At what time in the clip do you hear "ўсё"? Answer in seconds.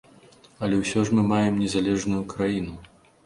0.79-1.03